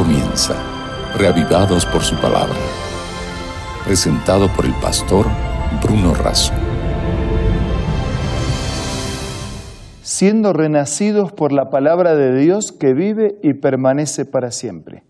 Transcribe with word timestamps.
comienza, 0.00 0.54
reavivados 1.18 1.84
por 1.84 2.00
su 2.00 2.16
palabra. 2.16 2.56
Presentado 3.84 4.48
por 4.56 4.64
el 4.64 4.72
pastor 4.80 5.26
Bruno 5.82 6.14
Razo. 6.14 6.54
Siendo 10.00 10.54
renacidos 10.54 11.32
por 11.32 11.52
la 11.52 11.68
palabra 11.68 12.14
de 12.14 12.34
Dios 12.34 12.72
que 12.72 12.94
vive 12.94 13.36
y 13.42 13.60
permanece 13.60 14.24
para 14.24 14.52
siempre. 14.52 15.02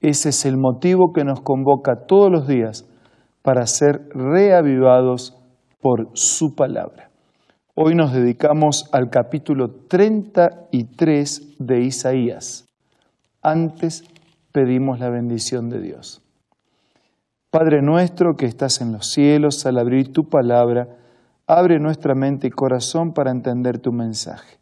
Ese 0.00 0.30
es 0.30 0.44
el 0.44 0.56
motivo 0.56 1.12
que 1.12 1.22
nos 1.22 1.40
convoca 1.40 2.04
todos 2.08 2.32
los 2.32 2.48
días 2.48 2.90
para 3.42 3.64
ser 3.68 4.08
reavivados 4.12 5.40
por 5.80 6.08
su 6.14 6.56
palabra. 6.56 7.10
Hoy 7.76 7.94
nos 7.94 8.12
dedicamos 8.12 8.90
al 8.90 9.08
capítulo 9.08 9.68
33 9.88 11.58
de 11.60 11.80
Isaías. 11.82 12.69
Antes 13.42 14.04
pedimos 14.52 15.00
la 15.00 15.08
bendición 15.08 15.70
de 15.70 15.80
Dios. 15.80 16.22
Padre 17.50 17.82
nuestro 17.82 18.36
que 18.36 18.46
estás 18.46 18.80
en 18.80 18.92
los 18.92 19.06
cielos, 19.06 19.64
al 19.66 19.78
abrir 19.78 20.12
tu 20.12 20.28
palabra, 20.28 20.88
abre 21.46 21.80
nuestra 21.80 22.14
mente 22.14 22.46
y 22.46 22.50
corazón 22.50 23.12
para 23.12 23.30
entender 23.30 23.78
tu 23.78 23.92
mensaje. 23.92 24.58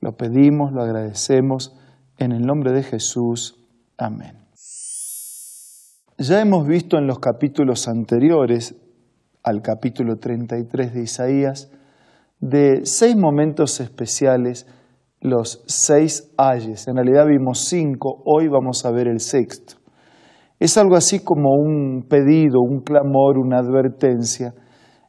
Lo 0.00 0.16
pedimos, 0.16 0.72
lo 0.72 0.82
agradecemos, 0.82 1.76
en 2.18 2.32
el 2.32 2.42
nombre 2.42 2.72
de 2.72 2.82
Jesús. 2.82 3.60
Amén. 3.96 4.38
Ya 6.18 6.40
hemos 6.40 6.66
visto 6.66 6.96
en 6.96 7.06
los 7.06 7.18
capítulos 7.18 7.88
anteriores 7.88 8.74
al 9.42 9.62
capítulo 9.62 10.16
33 10.16 10.94
de 10.94 11.02
Isaías, 11.02 11.70
de 12.40 12.86
seis 12.86 13.16
momentos 13.16 13.80
especiales, 13.80 14.66
los 15.20 15.62
seis 15.66 16.32
ayes. 16.36 16.88
En 16.88 16.96
realidad 16.96 17.26
vimos 17.26 17.66
cinco, 17.68 18.22
hoy 18.24 18.48
vamos 18.48 18.84
a 18.84 18.90
ver 18.90 19.08
el 19.08 19.20
sexto. 19.20 19.76
Es 20.58 20.78
algo 20.78 20.96
así 20.96 21.20
como 21.20 21.50
un 21.52 22.06
pedido, 22.08 22.60
un 22.60 22.80
clamor, 22.80 23.38
una 23.38 23.58
advertencia, 23.58 24.54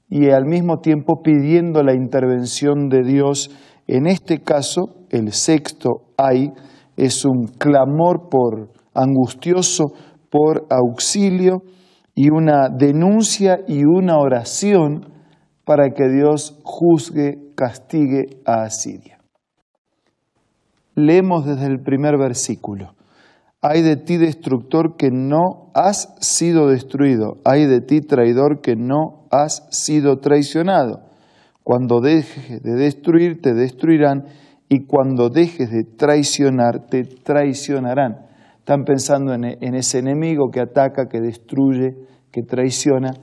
y 0.10 0.30
al 0.30 0.46
mismo 0.46 0.80
tiempo 0.80 1.22
pidiendo 1.22 1.84
la 1.84 1.94
intervención 1.94 2.90
de 2.90 3.04
Dios. 3.04 3.52
En 3.88 4.08
este 4.08 4.40
caso, 4.40 5.06
el 5.10 5.32
sexto 5.32 6.02
ay 6.18 6.52
es 6.96 7.26
un 7.26 7.48
clamor 7.58 8.30
por 8.30 8.70
angustioso 8.94 9.94
por 10.30 10.66
auxilio 10.70 11.62
y 12.16 12.30
una 12.30 12.70
denuncia 12.70 13.60
y 13.68 13.86
una 13.86 14.18
oración 14.18 15.06
para 15.64 15.90
que 15.90 16.10
Dios 16.10 16.60
juzgue, 16.64 17.54
castigue 17.56 18.42
a 18.46 18.64
Asiria. 18.64 19.17
Leemos 21.00 21.46
desde 21.46 21.68
el 21.68 21.80
primer 21.80 22.18
versículo. 22.18 22.96
Hay 23.62 23.84
de 23.84 23.98
ti 23.98 24.18
destructor 24.18 24.96
que 24.98 25.12
no 25.12 25.70
has 25.76 26.16
sido 26.22 26.70
destruido, 26.70 27.38
hay 27.46 27.68
de 27.68 27.82
ti 27.82 28.02
traidor 28.02 28.62
que 28.62 28.76
no 28.76 29.28
has 29.30 29.68
sido 29.70 30.18
traicionado. 30.18 31.02
Cuando 31.62 32.02
dejes 32.02 32.64
de 32.64 32.74
destruir, 32.74 33.44
te 33.44 33.54
destruirán, 33.54 34.26
y 34.70 34.88
cuando 34.88 35.30
dejes 35.30 35.70
de 35.70 35.84
traicionar, 35.84 36.88
te 36.88 37.04
traicionarán. 37.04 38.26
Están 38.58 38.84
pensando 38.84 39.36
en, 39.36 39.46
en 39.46 39.76
ese 39.76 40.00
enemigo 40.00 40.50
que 40.52 40.62
ataca, 40.62 41.08
que 41.08 41.22
destruye, 41.22 41.96
que 42.32 42.42
traiciona, 42.42 43.14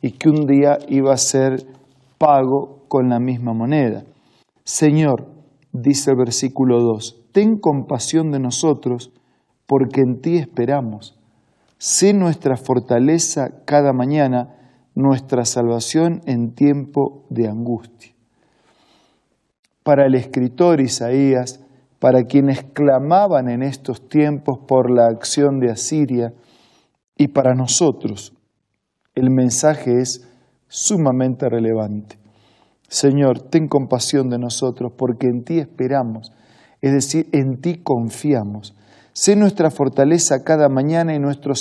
y 0.00 0.12
que 0.12 0.28
un 0.28 0.46
día 0.46 0.78
iba 0.88 1.12
a 1.12 1.16
ser 1.16 1.66
pago 2.16 2.84
con 2.86 3.08
la 3.08 3.18
misma 3.18 3.54
moneda. 3.54 4.04
Señor, 4.62 5.26
dice 5.72 6.12
el 6.12 6.16
versículo 6.16 6.80
2, 6.80 7.23
ten 7.34 7.58
compasión 7.58 8.30
de 8.30 8.38
nosotros, 8.38 9.10
porque 9.66 10.00
en 10.00 10.20
ti 10.20 10.36
esperamos. 10.36 11.18
Sé 11.78 12.14
nuestra 12.14 12.56
fortaleza 12.56 13.64
cada 13.64 13.92
mañana, 13.92 14.54
nuestra 14.94 15.44
salvación 15.44 16.20
en 16.26 16.54
tiempo 16.54 17.26
de 17.30 17.48
angustia. 17.48 18.12
Para 19.82 20.06
el 20.06 20.14
escritor 20.14 20.80
Isaías, 20.80 21.60
para 21.98 22.22
quienes 22.22 22.62
clamaban 22.62 23.48
en 23.48 23.64
estos 23.64 24.08
tiempos 24.08 24.60
por 24.68 24.88
la 24.88 25.08
acción 25.08 25.58
de 25.58 25.72
Asiria, 25.72 26.32
y 27.16 27.28
para 27.28 27.54
nosotros, 27.54 28.32
el 29.16 29.30
mensaje 29.30 30.00
es 30.00 30.28
sumamente 30.68 31.48
relevante. 31.48 32.16
Señor, 32.88 33.40
ten 33.40 33.66
compasión 33.66 34.30
de 34.30 34.38
nosotros 34.38 34.92
porque 34.96 35.26
en 35.26 35.42
ti 35.42 35.58
esperamos, 35.58 36.32
es 36.84 36.92
decir, 36.92 37.30
en 37.32 37.62
ti 37.62 37.80
confiamos. 37.82 38.76
Sé 39.14 39.36
nuestra 39.36 39.70
fortaleza 39.70 40.44
cada 40.44 40.68
mañana 40.68 41.14
y 41.14 41.18
nuestra 41.18 41.54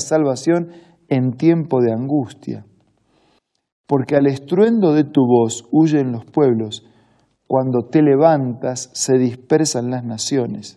salvación 0.00 0.68
en 1.08 1.32
tiempo 1.38 1.80
de 1.80 1.92
angustia. 1.94 2.66
Porque 3.86 4.16
al 4.16 4.26
estruendo 4.26 4.92
de 4.92 5.04
tu 5.04 5.22
voz 5.24 5.64
huyen 5.72 6.12
los 6.12 6.26
pueblos, 6.26 6.84
cuando 7.46 7.86
te 7.90 8.02
levantas 8.02 8.90
se 8.92 9.16
dispersan 9.16 9.90
las 9.90 10.04
naciones. 10.04 10.76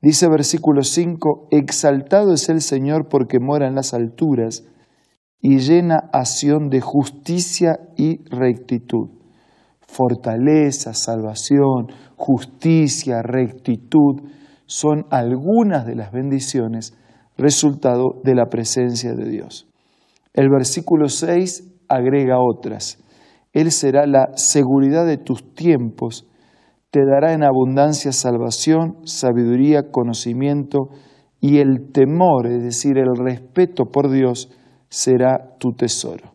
Dice 0.00 0.28
versículo 0.28 0.84
5, 0.84 1.48
exaltado 1.50 2.32
es 2.32 2.48
el 2.48 2.60
Señor 2.60 3.08
porque 3.08 3.40
mora 3.40 3.66
en 3.66 3.74
las 3.74 3.92
alturas 3.92 4.64
y 5.40 5.58
llena 5.58 6.08
acción 6.12 6.68
de 6.70 6.80
justicia 6.80 7.80
y 7.96 8.22
rectitud. 8.28 9.08
Fortaleza, 9.86 10.94
salvación, 10.94 11.88
justicia, 12.16 13.22
rectitud 13.22 14.22
son 14.66 15.06
algunas 15.10 15.86
de 15.86 15.94
las 15.94 16.12
bendiciones 16.12 16.96
resultado 17.38 18.20
de 18.24 18.34
la 18.34 18.46
presencia 18.46 19.14
de 19.14 19.28
Dios. 19.28 19.68
El 20.34 20.48
versículo 20.50 21.08
6 21.08 21.72
agrega 21.88 22.36
otras. 22.38 22.98
Él 23.52 23.70
será 23.70 24.06
la 24.06 24.36
seguridad 24.36 25.06
de 25.06 25.16
tus 25.16 25.54
tiempos, 25.54 26.26
te 26.90 27.00
dará 27.04 27.32
en 27.32 27.42
abundancia 27.42 28.12
salvación, 28.12 28.98
sabiduría, 29.04 29.90
conocimiento 29.90 30.90
y 31.40 31.58
el 31.58 31.90
temor, 31.92 32.46
es 32.46 32.62
decir, 32.62 32.98
el 32.98 33.16
respeto 33.16 33.86
por 33.86 34.10
Dios, 34.10 34.50
será 34.88 35.56
tu 35.58 35.72
tesoro. 35.72 36.34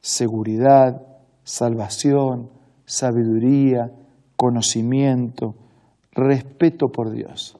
Seguridad, 0.00 1.02
salvación, 1.44 2.50
sabiduría, 2.84 3.90
conocimiento, 4.36 5.54
respeto 6.12 6.88
por 6.88 7.12
Dios. 7.12 7.56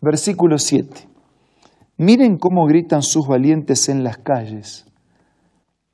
Versículo 0.00 0.58
7. 0.58 1.08
Miren 1.98 2.38
cómo 2.38 2.66
gritan 2.66 3.02
sus 3.02 3.26
valientes 3.26 3.88
en 3.88 4.04
las 4.04 4.18
calles. 4.18 4.86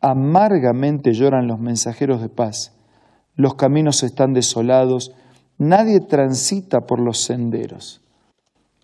Amargamente 0.00 1.12
lloran 1.12 1.48
los 1.48 1.58
mensajeros 1.58 2.20
de 2.20 2.28
paz. 2.28 2.76
Los 3.34 3.54
caminos 3.54 4.02
están 4.02 4.32
desolados, 4.32 5.12
nadie 5.58 6.00
transita 6.00 6.80
por 6.80 7.00
los 7.00 7.18
senderos. 7.18 8.02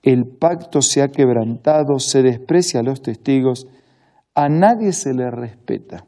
El 0.02 0.26
pacto 0.26 0.82
se 0.82 1.00
ha 1.00 1.08
quebrantado, 1.08 1.98
se 1.98 2.22
desprecia 2.22 2.80
a 2.80 2.82
los 2.82 3.02
testigos 3.02 3.68
a 4.34 4.48
nadie 4.48 4.92
se 4.92 5.12
le 5.12 5.30
respeta. 5.30 6.06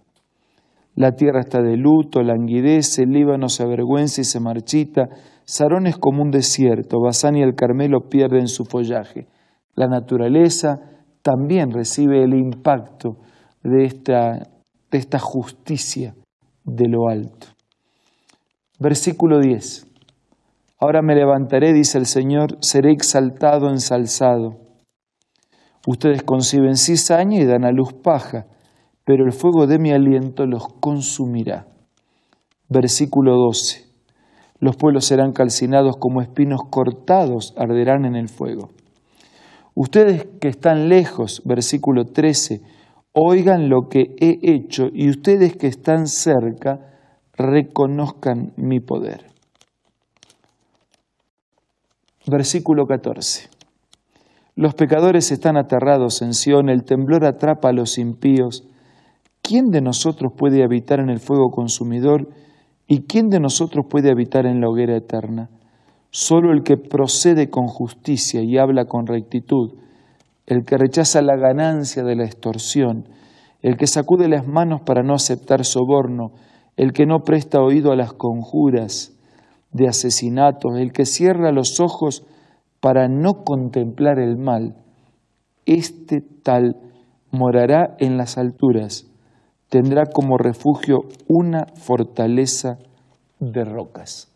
La 0.95 1.13
tierra 1.13 1.41
está 1.41 1.61
de 1.61 1.77
luto, 1.77 2.23
languidece, 2.23 3.03
el 3.03 3.11
Líbano 3.11 3.49
se 3.49 3.63
avergüenza 3.63 4.21
y 4.21 4.25
se 4.25 4.41
marchita, 4.41 5.09
Sarón 5.45 5.87
es 5.87 5.97
como 5.97 6.23
un 6.23 6.31
desierto, 6.31 7.01
Basán 7.01 7.37
y 7.37 7.43
el 7.43 7.55
Carmelo 7.55 8.09
pierden 8.09 8.49
su 8.49 8.65
follaje. 8.65 9.27
La 9.75 9.89
naturaleza 9.89 10.81
también 11.23 11.71
recibe 11.73 12.23
el 12.23 12.35
impacto 12.35 13.17
de 13.63 13.85
esta, 13.85 14.39
de 14.91 14.99
esta 14.99 15.19
justicia 15.19 16.15
de 16.65 16.89
lo 16.89 17.09
alto. 17.09 17.49
Versículo 18.79 19.41
10. 19.41 19.87
Ahora 20.79 21.03
me 21.03 21.15
levantaré, 21.15 21.73
dice 21.73 21.99
el 21.99 22.07
Señor, 22.07 22.59
seré 22.61 22.93
exaltado, 22.93 23.69
ensalzado 23.69 24.65
Ustedes 25.87 26.23
conciben 26.23 26.77
cizaña 26.77 27.39
y 27.39 27.45
dan 27.45 27.65
a 27.65 27.71
luz 27.71 27.93
paja, 27.93 28.47
pero 29.05 29.25
el 29.25 29.33
fuego 29.33 29.67
de 29.67 29.79
mi 29.79 29.93
aliento 29.93 30.47
los 30.47 30.67
consumirá. 30.81 31.67
Versículo 32.69 33.37
12. 33.37 33.85
Los 34.61 34.77
pueblos 34.77 35.05
serán 35.05 35.33
calcinados 35.33 35.97
como 35.99 36.23
espinos 36.23 36.61
cortados, 36.71 37.55
arderán 37.57 38.07
en 38.07 38.17
el 38.17 38.29
fuego. 38.29 38.71
Ustedes 39.75 40.27
que 40.41 40.49
están 40.49 40.89
lejos, 40.89 41.43
versículo 41.45 42.07
13, 42.07 42.63
oigan 43.13 43.69
lo 43.69 43.89
que 43.89 44.15
he 44.19 44.39
hecho 44.43 44.85
y 44.93 45.11
ustedes 45.11 45.57
que 45.57 45.67
están 45.67 46.07
cerca, 46.07 46.81
reconozcan 47.37 48.53
mi 48.57 48.81
poder. 48.81 49.27
Versículo 52.27 52.87
14. 52.87 53.51
Los 54.57 54.75
pecadores 54.75 55.33
están 55.33 55.57
aterrados 55.57 56.23
en 56.23 56.33
Sión, 56.33 56.69
el 56.69 56.85
temblor 56.85 57.25
atrapa 57.25 57.71
a 57.71 57.73
los 57.73 57.99
impíos. 57.99 58.65
¿Quién 59.47 59.71
de 59.71 59.83
nosotros 59.83 60.33
puede 60.35 60.65
habitar 60.65 61.01
en 61.01 61.11
el 61.11 61.21
fuego 61.21 61.51
consumidor 61.51 62.31
y 62.87 63.03
quién 63.03 63.29
de 63.29 63.41
nosotros 63.41 63.85
puede 63.91 64.11
habitar 64.11 64.47
en 64.47 64.63
la 64.63 64.71
hoguera 64.71 64.97
eterna? 64.97 65.51
Solo 66.09 66.51
el 66.51 66.63
que 66.63 66.79
procede 66.79 67.51
con 67.51 67.67
justicia 67.67 68.41
y 68.41 68.57
habla 68.57 68.87
con 68.87 69.07
rectitud, 69.07 69.75
el 70.47 70.65
que 70.65 70.79
rechaza 70.79 71.21
la 71.21 71.37
ganancia 71.37 72.03
de 72.05 72.17
la 72.17 72.25
extorsión, 72.25 73.07
el 73.61 73.77
que 73.77 73.87
sacude 73.87 74.31
las 74.31 74.47
manos 74.47 74.81
para 74.81 75.03
no 75.03 75.13
aceptar 75.13 75.67
soborno, 75.67 76.33
el 76.79 76.95
que 76.95 77.05
no 77.05 77.19
presta 77.19 77.61
oído 77.61 77.93
a 77.93 77.97
las 77.97 78.15
conjuras 78.15 79.13
de 79.73 79.89
asesinatos, 79.89 80.79
el 80.79 80.91
que 80.91 81.05
cierra 81.05 81.53
los 81.53 81.81
ojos 81.81 82.25
para 82.81 83.09
no 83.09 83.45
contemplar 83.45 84.19
el 84.19 84.39
mal, 84.39 84.75
este 85.67 86.23
tal 86.23 86.77
morará 87.31 87.95
en 87.99 88.17
las 88.17 88.39
alturas, 88.39 89.11
tendrá 89.75 90.05
como 90.07 90.39
refugio 90.39 91.01
una 91.27 91.67
fortaleza 91.75 92.79
de 93.41 93.65
rocas. 93.65 94.33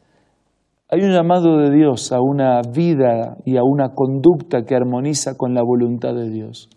Hay 0.90 1.02
un 1.02 1.12
llamado 1.12 1.58
de 1.58 1.70
Dios 1.70 2.11
a 2.11 2.20
una 2.20 2.61
vida 2.62 3.37
y 3.44 3.56
a 3.56 3.62
una 3.62 3.90
conducta 3.94 4.64
que 4.64 4.75
armoniza 4.75 5.37
con 5.37 5.55
la 5.55 5.62
voluntad 5.62 6.12
de 6.12 6.29
Dios. 6.29 6.69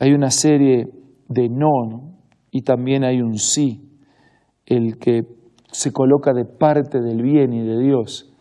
Hay 0.00 0.10
una 0.10 0.30
serie 0.30 0.88
de 1.28 1.48
no, 1.50 2.16
y 2.50 2.62
también 2.62 3.04
hay 3.04 3.22
un 3.22 3.36
sí, 3.38 3.88
el 4.66 4.98
que 4.98 5.20
se 5.70 5.92
coloca 5.92 6.32
de 6.32 6.44
parte 6.44 7.00
del 7.00 7.22
bien 7.22 7.52
y 7.52 7.64
de 7.64 7.78
Dios. 7.78 8.34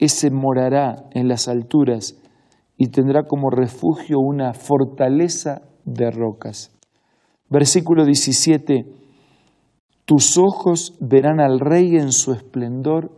Ese 0.00 0.32
morará 0.32 1.04
en 1.12 1.28
las 1.28 1.46
alturas 1.46 2.20
y 2.76 2.88
tendrá 2.88 3.22
como 3.28 3.48
refugio 3.50 4.18
una 4.18 4.54
fortaleza 4.54 5.62
de 5.84 6.10
rocas. 6.10 6.79
Versículo 7.50 8.04
17, 8.04 8.86
tus 10.04 10.38
ojos 10.38 10.96
verán 11.00 11.40
al 11.40 11.58
rey 11.58 11.96
en 11.96 12.12
su 12.12 12.32
esplendor 12.32 13.10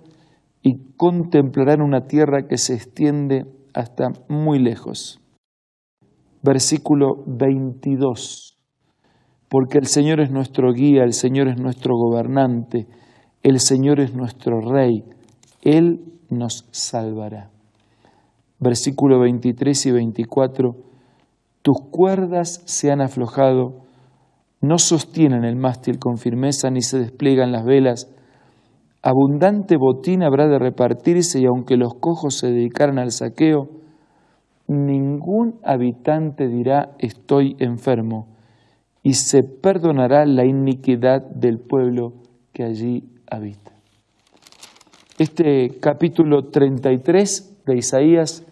y 0.62 0.94
contemplarán 0.96 1.82
una 1.82 2.06
tierra 2.06 2.48
que 2.48 2.56
se 2.56 2.74
extiende 2.74 3.44
hasta 3.74 4.08
muy 4.28 4.58
lejos. 4.58 5.20
Versículo 6.42 7.22
22. 7.26 8.58
Porque 9.50 9.76
el 9.76 9.86
Señor 9.86 10.20
es 10.20 10.30
nuestro 10.30 10.72
guía, 10.72 11.04
el 11.04 11.12
Señor 11.12 11.48
es 11.48 11.60
nuestro 11.60 11.94
gobernante, 11.94 12.86
el 13.42 13.60
Señor 13.60 14.00
es 14.00 14.14
nuestro 14.14 14.60
rey, 14.60 15.04
Él 15.60 16.00
nos 16.30 16.66
salvará. 16.70 17.50
Versículo 18.58 19.20
23 19.20 19.86
y 19.86 19.90
24. 19.90 20.76
Tus 21.60 21.76
cuerdas 21.90 22.62
se 22.64 22.90
han 22.90 23.02
aflojado, 23.02 23.82
no 24.62 24.78
sostienen 24.78 25.44
el 25.44 25.56
mástil 25.56 25.98
con 25.98 26.16
firmeza, 26.16 26.70
ni 26.70 26.80
se 26.80 26.98
despliegan 26.98 27.52
las 27.52 27.64
velas, 27.64 28.08
abundante 29.02 29.76
botín 29.76 30.22
habrá 30.22 30.46
de 30.46 30.58
repartirse 30.58 31.40
y 31.40 31.46
aunque 31.46 31.76
los 31.76 31.94
cojos 31.94 32.38
se 32.38 32.46
dedicaran 32.46 32.98
al 32.98 33.10
saqueo, 33.10 33.68
ningún 34.68 35.58
habitante 35.64 36.46
dirá 36.46 36.94
estoy 37.00 37.56
enfermo 37.58 38.28
y 39.02 39.14
se 39.14 39.42
perdonará 39.42 40.24
la 40.26 40.46
iniquidad 40.46 41.22
del 41.22 41.58
pueblo 41.58 42.12
que 42.52 42.62
allí 42.62 43.02
habita. 43.28 43.72
Este 45.18 45.70
capítulo 45.80 46.50
33 46.50 47.64
de 47.66 47.76
Isaías 47.76 48.46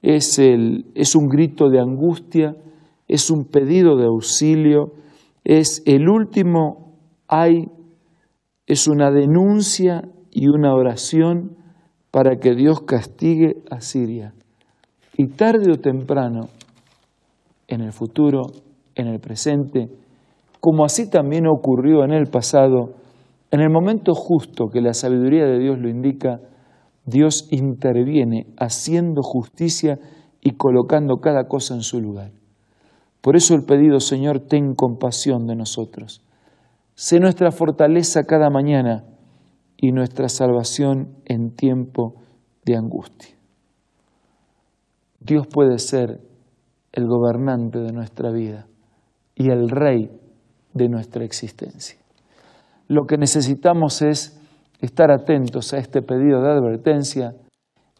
es, 0.00 0.38
el, 0.38 0.86
es 0.94 1.16
un 1.16 1.26
grito 1.26 1.68
de 1.68 1.80
angustia, 1.80 2.54
es 3.08 3.30
un 3.30 3.44
pedido 3.44 3.96
de 3.96 4.06
auxilio, 4.06 4.92
es 5.44 5.82
el 5.86 6.08
último 6.08 6.98
ay 7.28 7.66
es 8.66 8.86
una 8.86 9.10
denuncia 9.10 10.02
y 10.30 10.48
una 10.48 10.74
oración 10.74 11.56
para 12.10 12.36
que 12.36 12.54
Dios 12.54 12.82
castigue 12.82 13.62
a 13.70 13.80
Siria. 13.80 14.32
Y 15.16 15.28
tarde 15.28 15.72
o 15.72 15.76
temprano, 15.76 16.48
en 17.66 17.80
el 17.80 17.92
futuro, 17.92 18.42
en 18.94 19.08
el 19.08 19.20
presente, 19.20 19.88
como 20.60 20.84
así 20.84 21.10
también 21.10 21.46
ocurrió 21.46 22.04
en 22.04 22.12
el 22.12 22.26
pasado, 22.26 22.94
en 23.50 23.60
el 23.60 23.70
momento 23.70 24.12
justo 24.14 24.68
que 24.68 24.80
la 24.80 24.92
sabiduría 24.92 25.46
de 25.46 25.58
Dios 25.58 25.78
lo 25.78 25.88
indica, 25.88 26.40
Dios 27.04 27.48
interviene 27.50 28.46
haciendo 28.56 29.22
justicia 29.22 29.98
y 30.40 30.52
colocando 30.52 31.16
cada 31.16 31.48
cosa 31.48 31.74
en 31.74 31.82
su 31.82 32.00
lugar. 32.00 32.39
Por 33.20 33.36
eso 33.36 33.54
el 33.54 33.64
pedido, 33.64 34.00
Señor, 34.00 34.40
ten 34.40 34.74
compasión 34.74 35.46
de 35.46 35.54
nosotros. 35.54 36.22
Sé 36.94 37.20
nuestra 37.20 37.50
fortaleza 37.50 38.24
cada 38.24 38.50
mañana 38.50 39.04
y 39.76 39.92
nuestra 39.92 40.28
salvación 40.28 41.16
en 41.26 41.54
tiempo 41.54 42.14
de 42.64 42.76
angustia. 42.76 43.34
Dios 45.20 45.46
puede 45.46 45.78
ser 45.78 46.20
el 46.92 47.06
gobernante 47.06 47.78
de 47.78 47.92
nuestra 47.92 48.30
vida 48.30 48.66
y 49.34 49.50
el 49.50 49.68
rey 49.68 50.10
de 50.72 50.88
nuestra 50.88 51.24
existencia. 51.24 51.98
Lo 52.88 53.04
que 53.06 53.18
necesitamos 53.18 54.02
es 54.02 54.40
estar 54.80 55.10
atentos 55.10 55.72
a 55.74 55.78
este 55.78 56.02
pedido 56.02 56.42
de 56.42 56.50
advertencia 56.50 57.34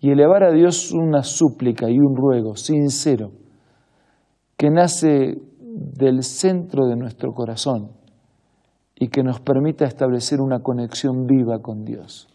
y 0.00 0.10
elevar 0.10 0.44
a 0.44 0.52
Dios 0.52 0.92
una 0.92 1.22
súplica 1.22 1.90
y 1.90 1.98
un 1.98 2.16
ruego 2.16 2.56
sincero 2.56 3.32
que 4.60 4.68
nace 4.68 5.40
del 5.58 6.22
centro 6.22 6.86
de 6.86 6.94
nuestro 6.94 7.32
corazón 7.32 7.92
y 8.94 9.08
que 9.08 9.22
nos 9.22 9.40
permita 9.40 9.86
establecer 9.86 10.42
una 10.42 10.58
conexión 10.58 11.26
viva 11.26 11.62
con 11.62 11.86
Dios. 11.86 12.28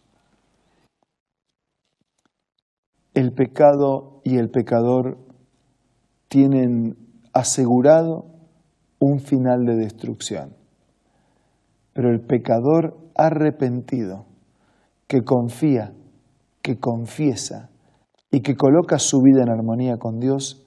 El 3.14 3.32
pecado 3.32 4.22
y 4.24 4.38
el 4.38 4.50
pecador 4.50 5.20
tienen 6.28 6.98
asegurado 7.32 8.26
un 8.98 9.20
final 9.20 9.64
de 9.68 9.76
destrucción, 9.76 10.56
pero 11.94 12.10
el 12.10 12.22
pecador 12.22 12.98
arrepentido, 13.14 14.26
que 15.06 15.22
confía, 15.22 15.94
que 16.64 16.80
confiesa 16.80 17.70
y 18.32 18.42
que 18.42 18.56
coloca 18.56 18.98
su 18.98 19.22
vida 19.22 19.44
en 19.44 19.50
armonía 19.50 19.98
con 19.98 20.20
Dios, 20.20 20.65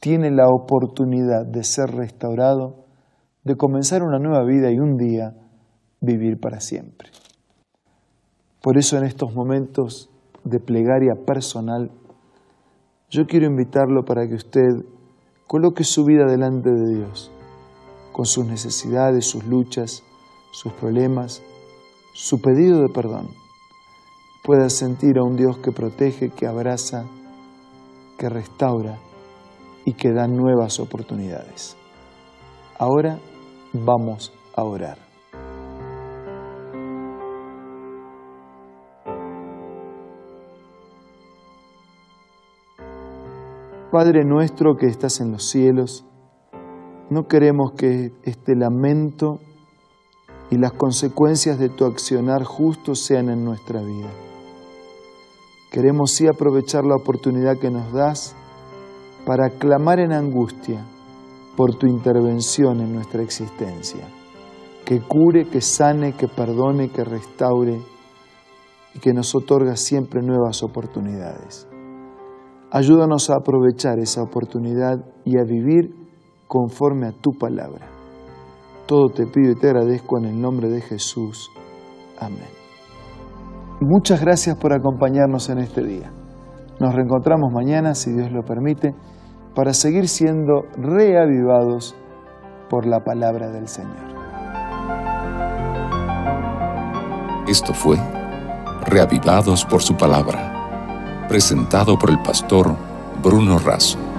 tiene 0.00 0.30
la 0.30 0.48
oportunidad 0.48 1.46
de 1.46 1.62
ser 1.62 1.90
restaurado 1.90 2.86
de 3.44 3.56
comenzar 3.56 4.02
una 4.02 4.18
nueva 4.18 4.44
vida 4.44 4.70
y 4.70 4.78
un 4.78 4.96
día 4.96 5.34
vivir 6.00 6.40
para 6.40 6.60
siempre. 6.60 7.10
Por 8.62 8.78
eso 8.78 8.96
en 8.96 9.04
estos 9.04 9.34
momentos 9.34 10.10
de 10.44 10.58
plegaria 10.58 11.14
personal, 11.26 11.90
yo 13.10 13.26
quiero 13.26 13.46
invitarlo 13.46 14.04
para 14.04 14.26
que 14.26 14.34
usted 14.34 14.68
coloque 15.46 15.84
su 15.84 16.04
vida 16.04 16.24
delante 16.26 16.70
de 16.70 16.96
Dios, 16.96 17.30
con 18.12 18.24
sus 18.24 18.46
necesidades, 18.46 19.26
sus 19.26 19.44
luchas, 19.46 20.02
sus 20.52 20.72
problemas, 20.72 21.42
su 22.14 22.40
pedido 22.40 22.80
de 22.80 22.88
perdón. 22.88 23.28
Pueda 24.44 24.70
sentir 24.70 25.18
a 25.18 25.24
un 25.24 25.36
Dios 25.36 25.58
que 25.58 25.72
protege, 25.72 26.30
que 26.30 26.46
abraza, 26.46 27.04
que 28.18 28.28
restaura 28.28 28.98
y 29.84 29.94
que 29.94 30.12
da 30.12 30.26
nuevas 30.26 30.80
oportunidades. 30.80 31.76
Ahora 32.78 33.18
Vamos 33.72 34.32
a 34.56 34.64
orar. 34.64 34.98
Padre 43.92 44.24
nuestro 44.24 44.76
que 44.76 44.86
estás 44.86 45.20
en 45.20 45.30
los 45.30 45.44
cielos, 45.48 46.04
no 47.10 47.28
queremos 47.28 47.72
que 47.76 48.12
este 48.24 48.56
lamento 48.56 49.38
y 50.50 50.58
las 50.58 50.72
consecuencias 50.72 51.58
de 51.60 51.68
tu 51.68 51.84
accionar 51.84 52.42
justo 52.42 52.96
sean 52.96 53.28
en 53.28 53.44
nuestra 53.44 53.80
vida. 53.80 54.10
Queremos 55.70 56.10
sí 56.10 56.26
aprovechar 56.26 56.84
la 56.84 56.96
oportunidad 56.96 57.56
que 57.58 57.70
nos 57.70 57.92
das 57.92 58.34
para 59.30 59.48
clamar 59.48 60.00
en 60.00 60.12
angustia 60.12 60.84
por 61.56 61.76
tu 61.76 61.86
intervención 61.86 62.80
en 62.80 62.92
nuestra 62.92 63.22
existencia, 63.22 64.04
que 64.84 64.98
cure, 65.02 65.44
que 65.44 65.60
sane, 65.60 66.14
que 66.14 66.26
perdone, 66.26 66.88
que 66.88 67.04
restaure 67.04 67.80
y 68.92 68.98
que 68.98 69.12
nos 69.12 69.32
otorga 69.36 69.76
siempre 69.76 70.20
nuevas 70.20 70.64
oportunidades. 70.64 71.68
Ayúdanos 72.72 73.30
a 73.30 73.36
aprovechar 73.36 74.00
esa 74.00 74.20
oportunidad 74.20 74.96
y 75.24 75.38
a 75.38 75.44
vivir 75.44 75.94
conforme 76.48 77.06
a 77.06 77.12
tu 77.12 77.30
palabra. 77.30 77.86
Todo 78.86 79.10
te 79.10 79.28
pido 79.28 79.52
y 79.52 79.54
te 79.54 79.68
agradezco 79.68 80.18
en 80.18 80.24
el 80.24 80.40
nombre 80.40 80.68
de 80.68 80.80
Jesús. 80.80 81.52
Amén. 82.18 82.50
Muchas 83.80 84.20
gracias 84.20 84.56
por 84.56 84.72
acompañarnos 84.72 85.48
en 85.50 85.58
este 85.58 85.84
día. 85.84 86.10
Nos 86.80 86.92
reencontramos 86.96 87.52
mañana, 87.52 87.94
si 87.94 88.10
Dios 88.12 88.32
lo 88.32 88.42
permite 88.42 88.92
para 89.54 89.74
seguir 89.74 90.08
siendo 90.08 90.66
reavivados 90.76 91.94
por 92.68 92.86
la 92.86 93.04
palabra 93.04 93.50
del 93.50 93.68
Señor. 93.68 94.10
Esto 97.48 97.74
fue 97.74 97.98
Reavivados 98.86 99.64
por 99.64 99.82
su 99.82 99.96
palabra 99.96 101.26
Presentado 101.28 101.98
por 101.98 102.10
el 102.10 102.20
pastor 102.22 102.74
Bruno 103.22 103.58
Razo. 103.58 104.09